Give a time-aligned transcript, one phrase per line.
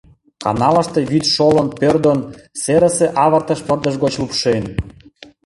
[0.43, 2.19] Каналыште вӱд шолын, пӧрдын,
[2.61, 4.63] серысе авыртыш пырдыж гоч лупшен.